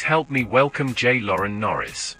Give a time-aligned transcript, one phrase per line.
[0.00, 1.20] Please help me welcome J.
[1.20, 2.16] Loren Norris.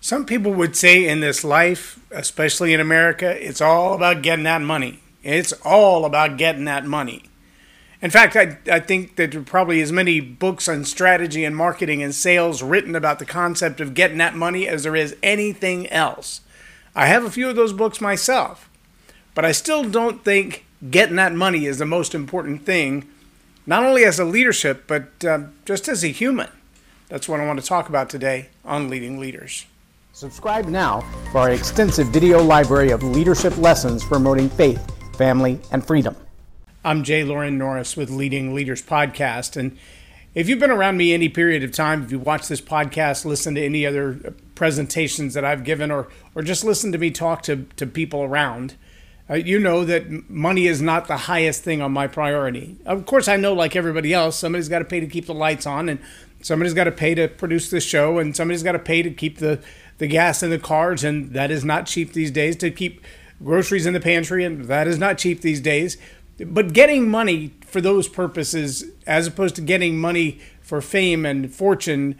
[0.00, 4.62] Some people would say in this life, especially in America, it's all about getting that
[4.62, 5.00] money.
[5.22, 7.24] It's all about getting that money.
[8.00, 11.54] In fact, I, I think that there are probably as many books on strategy and
[11.54, 15.88] marketing and sales written about the concept of getting that money as there is anything
[15.88, 16.40] else.
[16.94, 18.70] I have a few of those books myself,
[19.34, 23.08] but I still don't think getting that money is the most important thing,
[23.66, 26.48] not only as a leadership, but uh, just as a human.
[27.08, 29.66] That's what I want to talk about today on Leading Leaders.
[30.12, 31.00] Subscribe now
[31.32, 34.80] for our extensive video library of leadership lessons promoting faith,
[35.16, 36.16] family, and freedom.
[36.84, 39.56] I'm Jay Loren Norris with Leading Leaders Podcast.
[39.56, 39.78] And
[40.34, 43.54] if you've been around me any period of time, if you watch this podcast, listen
[43.54, 47.66] to any other presentations that I've given, or, or just listen to me talk to,
[47.76, 48.74] to people around,
[49.30, 52.76] uh, you know that money is not the highest thing on my priority.
[52.86, 55.66] Of course, I know, like everybody else, somebody's got to pay to keep the lights
[55.66, 55.98] on, and
[56.40, 59.38] somebody's got to pay to produce the show, and somebody's got to pay to keep
[59.38, 59.60] the
[59.98, 63.04] the gas in the cars, and that is not cheap these days to keep
[63.42, 65.96] groceries in the pantry, and that is not cheap these days.
[66.38, 72.16] But getting money for those purposes, as opposed to getting money for fame and fortune,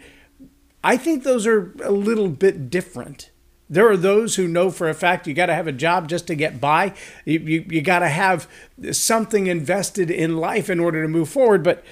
[0.83, 3.31] I think those are a little bit different.
[3.69, 6.25] There are those who know for a fact you got to have a job just
[6.27, 6.95] to get by.
[7.23, 8.47] You, you, you got to have
[8.91, 11.63] something invested in life in order to move forward.
[11.63, 11.83] But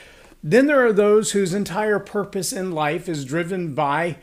[0.44, 4.18] then there are those whose entire purpose in life is driven by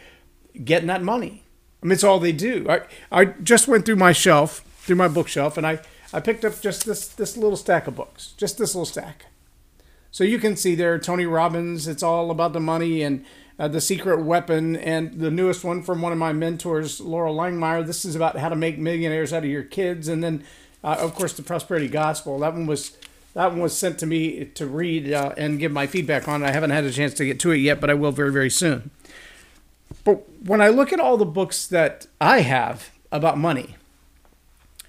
[0.64, 1.44] getting that money.
[1.82, 2.66] I mean, it's all they do.
[2.68, 2.80] I,
[3.12, 5.80] I just went through my shelf, through my bookshelf, and I,
[6.12, 9.26] I picked up just this, this little stack of books, just this little stack.
[10.14, 13.24] So you can see there, Tony Robbins, it's all about the money and
[13.58, 17.84] uh, the secret weapon, and the newest one from one of my mentors, Loral Langemeier.
[17.84, 20.44] This is about how to make millionaires out of your kids, and then,
[20.84, 22.38] uh, of course, the prosperity gospel.
[22.38, 22.96] That one was
[23.34, 26.44] that one was sent to me to read uh, and give my feedback on.
[26.44, 28.50] I haven't had a chance to get to it yet, but I will very very
[28.50, 28.92] soon.
[30.04, 33.74] But when I look at all the books that I have about money,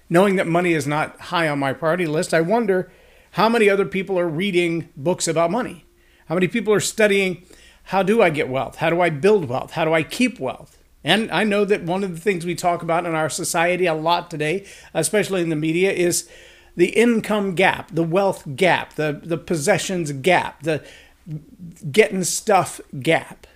[0.08, 2.92] knowing that money is not high on my priority list, I wonder
[3.36, 5.84] how many other people are reading books about money.
[6.24, 7.44] How many people are studying
[7.82, 8.76] how do I get wealth?
[8.76, 9.72] How do I build wealth?
[9.72, 10.78] How do I keep wealth?
[11.04, 13.92] And I know that one of the things we talk about in our society a
[13.92, 14.64] lot today,
[14.94, 16.26] especially in the media, is
[16.76, 20.82] the income gap, the wealth gap, the, the possessions gap, the
[21.92, 23.46] getting stuff gap.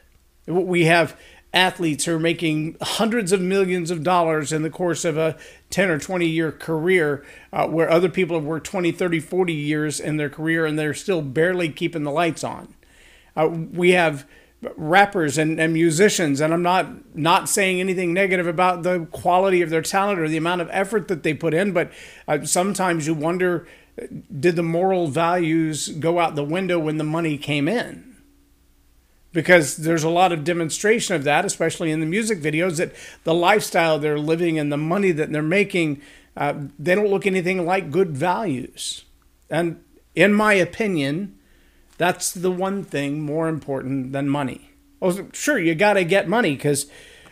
[0.47, 1.19] We have
[1.53, 5.37] athletes who are making hundreds of millions of dollars in the course of a
[5.71, 10.01] 10 or 20 year career, uh, where other people have worked 20, 30, 40 years
[10.01, 12.75] in their career and they're still barely keeping the lights on.
[13.37, 14.27] Uh, we have
[14.77, 19.71] rappers and, and musicians, and I'm not not saying anything negative about the quality of
[19.71, 21.91] their talent or the amount of effort that they put in, but
[22.29, 23.67] uh, sometimes you wonder
[24.39, 28.10] did the moral values go out the window when the money came in?
[29.33, 32.93] Because there's a lot of demonstration of that, especially in the music videos, that
[33.25, 36.01] the lifestyle they're living and the money that they're making,
[36.37, 39.05] uh, they don't look anything like good values.
[39.49, 39.83] And
[40.15, 41.39] in my opinion,
[41.97, 44.71] that's the one thing more important than money.
[45.03, 46.87] Oh, sure, you got to get money because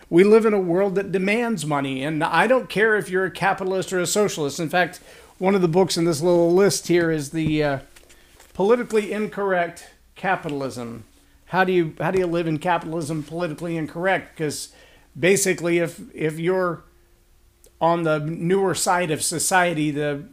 [0.08, 2.02] we live in a world that demands money.
[2.02, 4.60] And I don't care if you're a capitalist or a socialist.
[4.60, 5.00] In fact,
[5.38, 7.78] one of the books in this little list here is the uh,
[8.54, 11.04] Politically Incorrect Capitalism
[11.48, 14.36] how do you how do you live in capitalism politically incorrect?
[14.36, 14.72] Because
[15.18, 16.84] basically, if if you're
[17.80, 20.24] on the newer side of society, the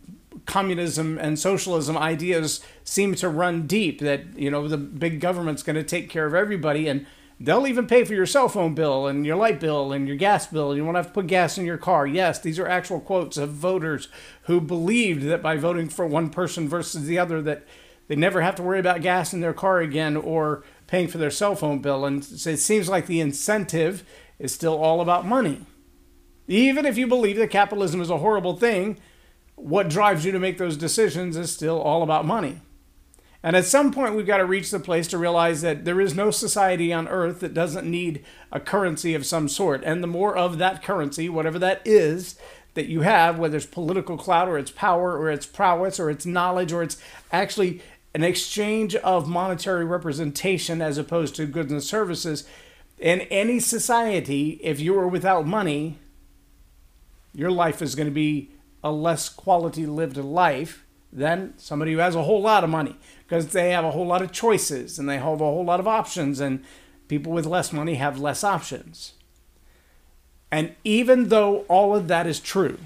[0.46, 4.00] communism and socialism ideas seem to run deep.
[4.00, 7.06] That you know the big government's going to take care of everybody, and
[7.40, 10.48] they'll even pay for your cell phone bill and your light bill and your gas
[10.48, 10.76] bill.
[10.76, 12.06] You won't have to put gas in your car.
[12.06, 14.10] Yes, these are actual quotes of voters
[14.44, 17.66] who believed that by voting for one person versus the other, that
[18.08, 21.32] they never have to worry about gas in their car again or paying for their
[21.32, 22.06] cell phone bill.
[22.06, 24.04] And it seems like the incentive
[24.40, 25.66] is still all about money.
[26.48, 28.98] Even if you believe that capitalism is a horrible thing,
[29.56, 32.62] what drives you to make those decisions is still all about money.
[33.42, 36.16] And at some point, we've got to reach the place to realize that there is
[36.16, 39.84] no society on earth that doesn't need a currency of some sort.
[39.84, 42.40] And the more of that currency, whatever that is,
[42.74, 46.26] that you have, whether it's political clout or it's power or it's prowess or it's
[46.26, 46.98] knowledge or it's
[47.32, 47.82] actually
[48.16, 52.48] an exchange of monetary representation as opposed to goods and services.
[52.98, 56.00] In any society, if you are without money,
[57.34, 58.52] your life is going to be
[58.82, 62.96] a less quality lived life than somebody who has a whole lot of money
[63.28, 65.88] because they have a whole lot of choices and they have a whole lot of
[65.88, 66.64] options, and
[67.10, 69.12] people with less money have less options.
[70.50, 72.78] And even though all of that is true,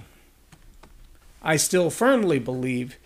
[1.43, 2.97] I still firmly believe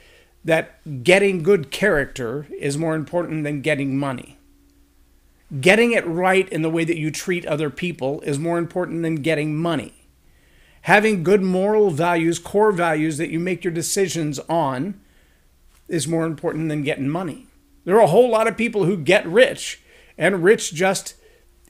[0.43, 4.37] that getting good character is more important than getting money.
[5.61, 9.15] Getting it right in the way that you treat other people is more important than
[9.15, 9.93] getting money.
[10.81, 14.99] Having good moral values, core values that you make your decisions on,
[15.87, 17.47] is more important than getting money.
[17.85, 19.81] There are a whole lot of people who get rich,
[20.17, 21.15] and rich just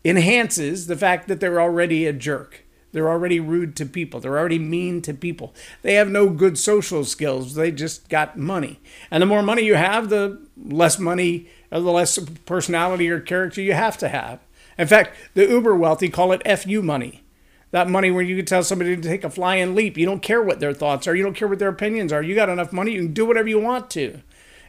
[0.05, 2.62] enhances the fact that they're already a jerk.
[2.93, 4.19] They're already rude to people.
[4.19, 5.53] They're already mean to people.
[5.81, 7.55] They have no good social skills.
[7.55, 8.79] They just got money.
[9.11, 13.61] And the more money you have, the less money, or the less personality or character
[13.61, 14.39] you have to have.
[14.77, 17.23] In fact, the uber wealthy call it FU money.
[17.71, 19.97] That money where you can tell somebody to take a flying leap.
[19.97, 21.15] You don't care what their thoughts are.
[21.15, 22.21] You don't care what their opinions are.
[22.21, 24.21] You got enough money, you can do whatever you want to.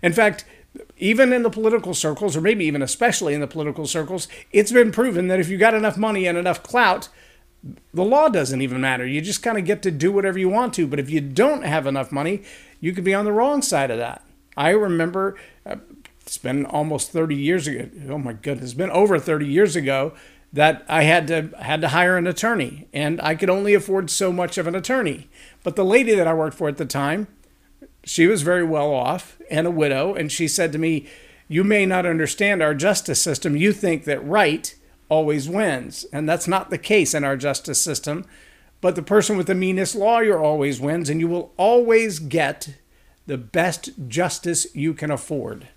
[0.02, 0.46] In fact,
[0.96, 4.90] even in the political circles, or maybe even especially in the political circles, it's been
[4.90, 7.08] proven that if you got enough money and enough clout,
[7.92, 9.06] the law doesn't even matter.
[9.06, 10.86] You just kind of get to do whatever you want to.
[10.86, 12.42] But if you don't have enough money,
[12.80, 14.22] you could be on the wrong side of that.
[14.56, 15.76] I remember uh,
[16.20, 17.88] it's been almost 30 years ago.
[18.08, 20.12] Oh my goodness, it's been over 30 years ago
[20.52, 24.32] that I had to had to hire an attorney, and I could only afford so
[24.32, 25.28] much of an attorney.
[25.64, 27.26] But the lady that I worked for at the time,
[28.04, 31.06] she was very well off and a widow, and she said to me,
[31.48, 33.56] "You may not understand our justice system.
[33.56, 34.74] You think that right
[35.14, 36.04] always wins.
[36.12, 38.26] And that's not the case in our justice system.
[38.80, 42.74] But the person with the meanest lawyer always wins, and you will always get
[43.26, 45.68] the best justice you can afford.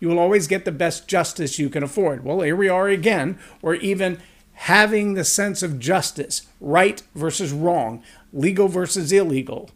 [0.00, 2.24] You will always get the best justice you can afford.
[2.24, 4.18] Well, here we are again, or even
[4.52, 8.02] having the sense of justice, right versus wrong,
[8.32, 9.70] legal versus illegal,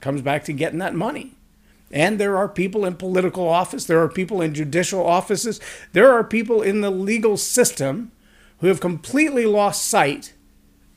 [0.00, 1.34] comes back to getting that money.
[1.92, 5.60] And there are people in political office, there are people in judicial offices,
[5.92, 8.10] there are people in the legal system
[8.60, 10.32] who have completely lost sight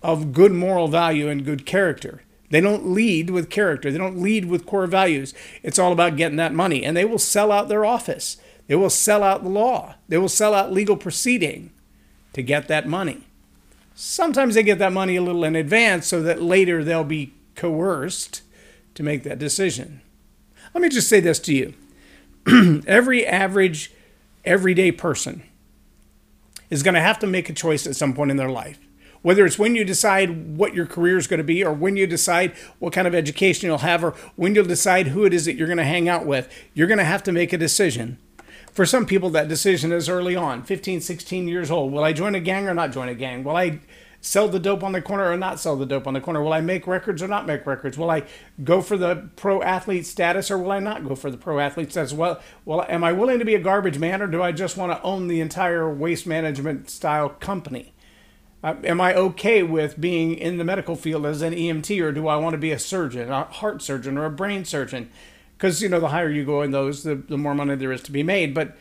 [0.02, 2.22] of good moral value and good character.
[2.50, 5.34] They don't lead with character, they don't lead with core values.
[5.64, 6.86] It's all about getting that money.
[6.86, 8.38] And they will sell out their office,
[8.68, 11.72] they will sell out the law, they will sell out legal proceeding
[12.34, 13.28] to get that money.
[13.96, 18.42] Sometimes they get that money a little in advance so that later they'll be coerced
[18.94, 20.02] to make that decision.
[20.76, 21.74] Let me just say this to you
[22.86, 23.94] every average,
[24.44, 25.42] everyday person
[26.70, 28.78] is going to have to make a choice at some point in their life.
[29.22, 32.06] Whether it's when you decide what your career is going to be, or when you
[32.06, 35.56] decide what kind of education you'll have, or when you'll decide who it is that
[35.56, 38.18] you're going to hang out with, you're going to have to make a decision.
[38.74, 41.94] For some people, that decision is early on 15, 16 years old.
[41.94, 43.46] Will I join a gang or not join a gang?
[43.46, 43.80] Will I
[44.26, 46.42] sell the dope on the corner or not sell the dope on the corner?
[46.42, 47.96] Will I make records or not make records?
[47.96, 48.24] Will I
[48.64, 51.92] go for the pro athlete status or will I not go for the pro athlete
[51.92, 52.12] status?
[52.12, 54.92] Well, well, am I willing to be a garbage man or do I just want
[54.92, 57.94] to own the entire waste management style company?
[58.64, 62.28] Uh, am I okay with being in the medical field as an EMT or do
[62.28, 65.12] I want to be a surgeon, a heart surgeon or a brain surgeon?
[65.56, 68.02] Because, you know, the higher you go in those, the, the more money there is
[68.02, 68.56] to be made.
[68.56, 68.76] But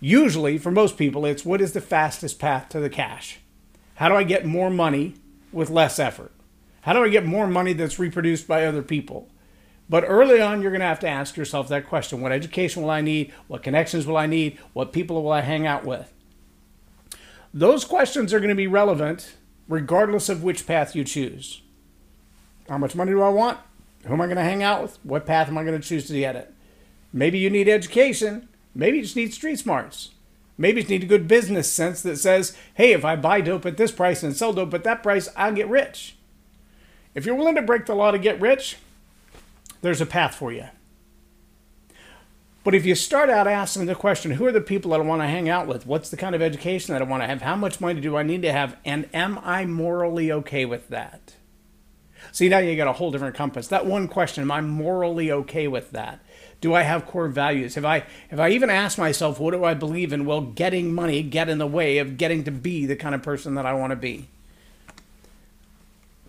[0.00, 3.40] usually, for most people, it's what is the fastest path to the cash?
[3.96, 5.14] How do I get more money
[5.52, 6.32] with less effort?
[6.82, 9.28] How do I get more money that's reproduced by other people?
[9.88, 12.90] But early on, you're going to have to ask yourself that question What education will
[12.90, 13.32] I need?
[13.48, 14.58] What connections will I need?
[14.72, 16.12] What people will I hang out with?
[17.54, 19.34] Those questions are going to be relevant
[19.68, 21.62] regardless of which path you choose.
[22.68, 23.58] How much money do I want?
[24.04, 24.98] Who am I going to hang out with?
[25.04, 26.52] What path am I going to choose to get it?
[27.12, 28.48] Maybe you need education.
[28.74, 30.10] Maybe you just need street smarts.
[30.58, 33.76] Maybe you need a good business sense that says, hey, if I buy dope at
[33.76, 36.16] this price and sell dope at that price, I'll get rich.
[37.14, 38.76] If you're willing to break the law to get rich,
[39.82, 40.66] there's a path for you.
[42.64, 45.22] But if you start out asking the question, who are the people that I want
[45.22, 45.86] to hang out with?
[45.86, 47.42] What's the kind of education that I want to have?
[47.42, 48.76] How much money do I need to have?
[48.84, 51.34] And am I morally okay with that?
[52.36, 53.68] See, now you got a whole different compass.
[53.68, 56.20] That one question, am I morally okay with that?
[56.60, 57.76] Do I have core values?
[57.76, 60.26] Have I have I even asked myself what do I believe in?
[60.26, 63.54] Will getting money get in the way of getting to be the kind of person
[63.54, 64.28] that I want to be?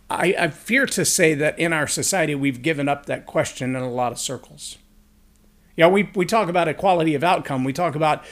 [0.09, 3.81] I, I fear to say that in our society we've given up that question in
[3.81, 4.77] a lot of circles.
[5.75, 7.65] Yeah, you know, we, we talk about equality of outcome.
[7.65, 8.23] We talk about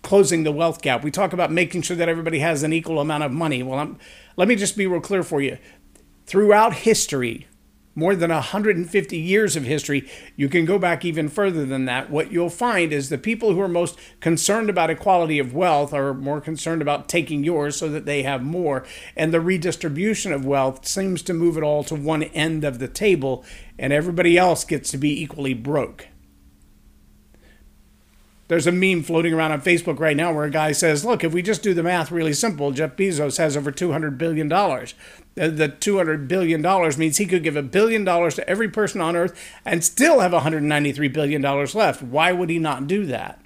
[0.00, 1.04] closing the wealth gap.
[1.04, 3.62] We talk about making sure that everybody has an equal amount of money.
[3.62, 3.98] Well, I'm,
[4.36, 5.58] let me just be real clear for you.
[6.32, 7.46] Throughout history,
[7.94, 12.08] more than 150 years of history, you can go back even further than that.
[12.08, 16.14] What you'll find is the people who are most concerned about equality of wealth are
[16.14, 18.82] more concerned about taking yours so that they have more.
[19.14, 22.88] And the redistribution of wealth seems to move it all to one end of the
[22.88, 23.44] table,
[23.78, 26.08] and everybody else gets to be equally broke.
[28.48, 31.32] There's a meme floating around on Facebook right now where a guy says, Look, if
[31.32, 34.52] we just do the math really simple, Jeff Bezos has over $200 billion.
[34.52, 34.86] Uh,
[35.34, 36.60] the $200 billion
[36.98, 40.32] means he could give a billion dollars to every person on earth and still have
[40.32, 42.02] $193 billion left.
[42.02, 43.40] Why would he not do that?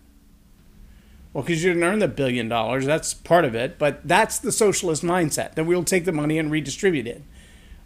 [1.33, 2.87] Well, because you didn't earn the billion dollars.
[2.87, 3.79] That's part of it.
[3.79, 7.23] But that's the socialist mindset that we'll take the money and redistribute it.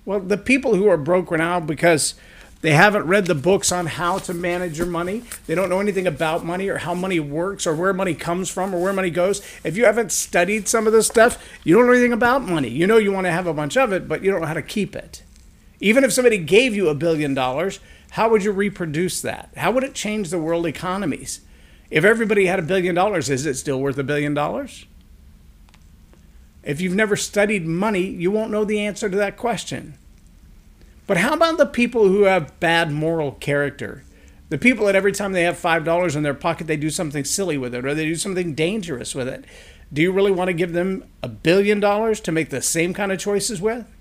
[0.04, 2.14] Well, the people who are broke right now because
[2.62, 5.22] they haven't read the books on how to manage your money.
[5.46, 8.74] They don't know anything about money or how money works or where money comes from
[8.74, 9.40] or where money goes.
[9.64, 12.68] If you haven't studied some of this stuff, you don't know anything about money.
[12.68, 14.54] You know you want to have a bunch of it, but you don't know how
[14.54, 15.22] to keep it.
[15.80, 19.50] Even if somebody gave you a billion dollars, how would you reproduce that?
[19.56, 21.40] How would it change the world economies?
[21.90, 24.84] If everybody had a billion dollars, is it still worth a billion dollars?
[26.62, 29.94] If you've never studied money, you won't know the answer to that question.
[31.10, 34.04] But how about the people who have bad moral character?
[34.48, 37.58] The people that every time they have $5 in their pocket, they do something silly
[37.58, 39.44] with it or they do something dangerous with it.
[39.92, 43.10] Do you really want to give them a billion dollars to make the same kind
[43.10, 43.92] of choices with?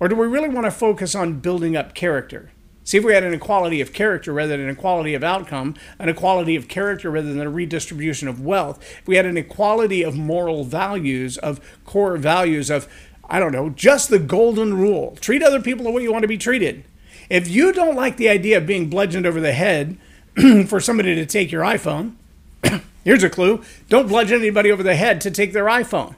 [0.00, 2.52] Or do we really want to focus on building up character?
[2.84, 6.08] See if we had an equality of character rather than an equality of outcome, an
[6.08, 8.82] equality of character rather than a redistribution of wealth.
[9.00, 12.88] If we had an equality of moral values, of core values, of
[13.28, 15.16] I don't know, just the golden rule.
[15.20, 16.84] Treat other people the way you want to be treated.
[17.28, 19.98] If you don't like the idea of being bludgeoned over the head
[20.66, 22.14] for somebody to take your iPhone,
[23.04, 26.14] here's a clue don't bludgeon anybody over the head to take their iPhone.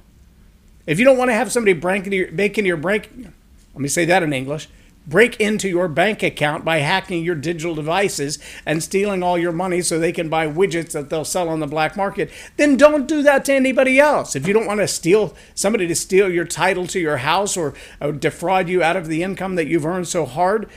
[0.87, 3.81] If you don't want to have somebody break into your, break into your break, let
[3.81, 4.69] me say that in English
[5.11, 9.83] break into your bank account by hacking your digital devices and stealing all your money
[9.83, 13.23] so they can buy widgets that they'll sell on the black market, then don't do
[13.23, 14.35] that to anybody else.
[14.35, 17.75] If you don't want to steal somebody to steal your title to your house or,
[18.01, 20.71] or defraud you out of the income that you've earned so hard,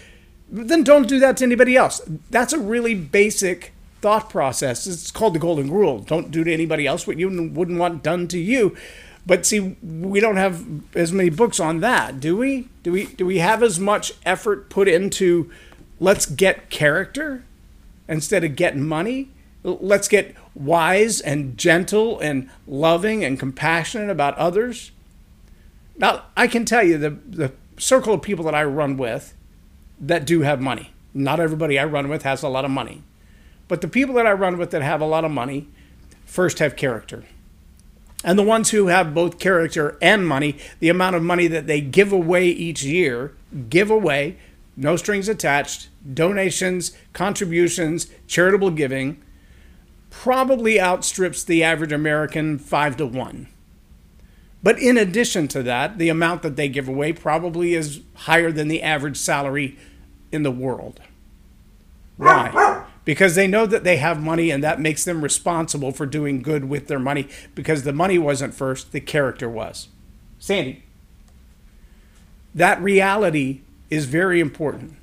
[0.49, 2.01] then don't do that to anybody else.
[2.29, 3.71] That's a really basic
[4.01, 4.85] thought process.
[4.85, 5.99] It's called the golden rule.
[5.99, 8.75] Don't do to anybody else what you wouldn't want done to you.
[9.25, 10.65] But see, we don't have
[10.95, 12.67] as many books on that, do we?
[12.83, 15.49] Do we do we have as much effort put into
[15.99, 17.45] let's get character
[18.07, 19.29] instead of getting money?
[19.63, 24.91] Let's get wise and gentle and loving and compassionate about others.
[25.97, 29.33] Now, I can tell you the the circle of people that I run with
[30.01, 30.91] that do have money.
[31.13, 33.03] Not everybody I run with has a lot of money.
[33.69, 35.67] But the people that I run with that have a lot of money
[36.25, 37.23] first have character.
[38.23, 41.81] And the ones who have both character and money, the amount of money that they
[41.81, 43.33] give away each year,
[43.69, 44.37] give away,
[44.77, 49.21] no strings attached, donations, contributions, charitable giving,
[50.09, 53.47] probably outstrips the average American five to one.
[54.61, 58.69] But in addition to that, the amount that they give away probably is higher than
[58.69, 59.77] the average salary
[60.31, 61.01] in the world.
[62.15, 62.82] Why?
[63.05, 66.65] Because they know that they have money and that makes them responsible for doing good
[66.65, 69.89] with their money because the money wasn't first, the character was.
[70.39, 70.83] Sandy,
[72.55, 74.95] that reality is very important.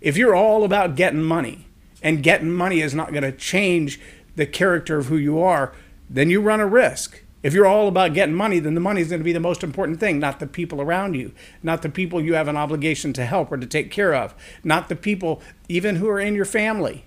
[0.00, 1.66] If you're all about getting money
[2.02, 4.00] and getting money is not going to change
[4.36, 5.72] the character of who you are,
[6.08, 7.22] then you run a risk.
[7.42, 9.62] If you're all about getting money, then the money is going to be the most
[9.62, 13.24] important thing, not the people around you, not the people you have an obligation to
[13.24, 17.04] help or to take care of, not the people even who are in your family.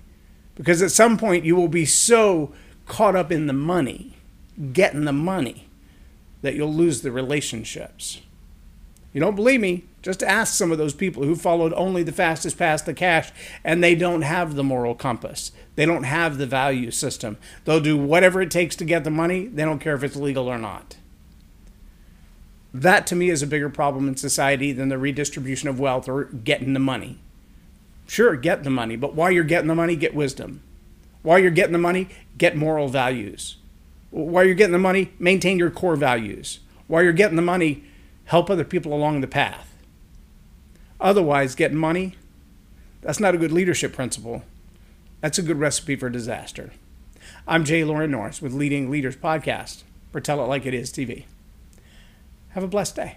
[0.54, 2.52] Because at some point you will be so
[2.86, 4.16] caught up in the money,
[4.72, 5.68] getting the money,
[6.42, 8.20] that you'll lose the relationships.
[9.12, 9.84] You don't believe me?
[10.00, 13.30] Just ask some of those people who followed only the fastest past the cash
[13.62, 15.52] and they don't have the moral compass.
[15.76, 17.36] They don't have the value system.
[17.64, 19.46] They'll do whatever it takes to get the money.
[19.46, 20.96] They don't care if it's legal or not.
[22.74, 26.24] That to me is a bigger problem in society than the redistribution of wealth or
[26.24, 27.18] getting the money.
[28.06, 30.62] Sure, get the money, but while you're getting the money, get wisdom.
[31.22, 33.56] While you're getting the money, get moral values.
[34.10, 36.58] While you're getting the money, maintain your core values.
[36.86, 37.84] While you're getting the money,
[38.24, 39.74] help other people along the path.
[41.00, 42.16] Otherwise, getting money,
[43.00, 44.42] that's not a good leadership principle.
[45.20, 46.72] That's a good recipe for disaster.
[47.46, 51.24] I'm Jay Loren Norris with Leading Leaders Podcast for Tell It Like It Is TV.
[52.50, 53.16] Have a blessed day.